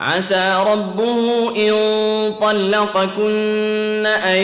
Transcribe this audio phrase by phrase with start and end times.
[0.00, 1.72] عسى ربه إن
[2.40, 4.38] طلقكن أن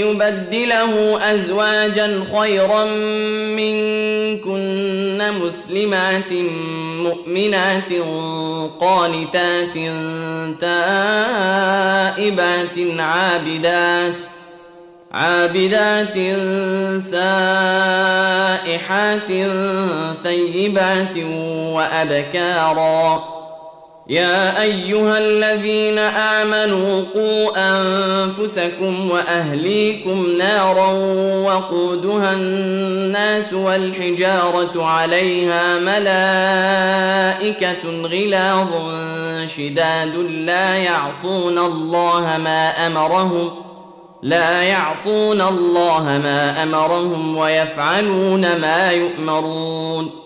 [0.00, 2.84] يبدله أزواجا خيرا
[3.56, 6.32] منكن مسلمات
[7.02, 7.92] مؤمنات
[8.80, 9.74] قانتات
[10.60, 11.38] تائبات
[12.98, 14.14] عابدات
[15.12, 16.14] عابدات
[17.02, 18.12] سائحات
[20.24, 21.16] ثيبات
[21.74, 23.35] وأبكارا
[24.08, 30.92] يا أيها الذين آمنوا قوا أنفسكم وأهليكم نارا
[31.46, 37.02] وقودها الناس والحجارة عليها ملائكة
[38.02, 38.68] غلاظ
[39.48, 43.50] شداد لا يعصون الله ما أمرهم
[44.22, 50.25] لا يعصون الله ما أمرهم ويفعلون ما يؤمرون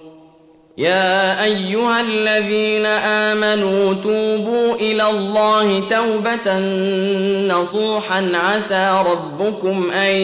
[0.77, 6.59] يا أيها الذين آمنوا توبوا إلى الله توبة
[7.47, 10.15] نصوحا عسى ربكم أن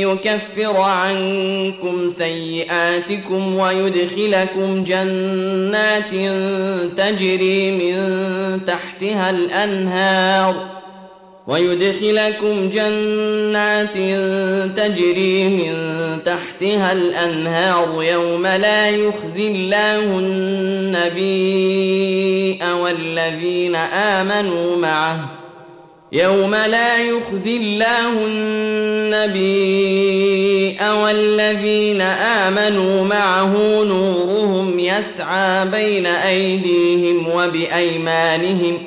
[0.00, 6.10] يكفر عنكم سيئاتكم ويدخلكم جنات
[6.96, 10.79] تجري من تحتها الأنهار
[11.46, 13.94] ويدخلكم جنات
[14.76, 15.74] تجري من
[16.24, 21.30] تحتها الأنهار يوم لا يخزي الله النبي
[22.82, 25.30] والذين آمنوا معه
[26.12, 29.50] يوم لا يخزي الله النبي
[31.02, 38.78] والذين آمنوا معه نورهم يسعى بين أيديهم وبأيمانهم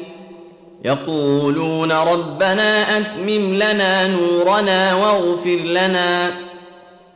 [0.86, 6.32] يقولون ربنا أتمم لنا نورنا واغفر لنا.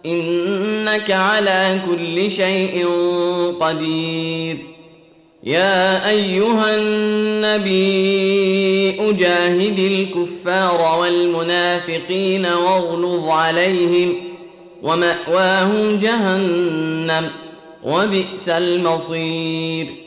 [0.06, 2.88] إنك على كل شيء
[3.60, 4.58] قدير.
[5.44, 7.90] يا أيها النبي
[9.10, 14.16] أجاهد الكفار والمنافقين واغلظ عليهم
[14.84, 17.30] ومأواهم جهنم
[17.84, 20.07] وبئس المصير.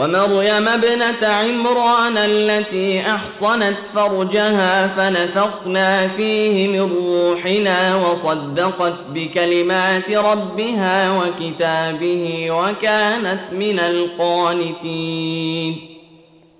[0.00, 13.40] ومريم ابنة عمران التي أحصنت فرجها فنفخنا فيه من روحنا وصدقت بكلمات ربها وكتابه وكانت
[13.52, 15.10] من القانتين.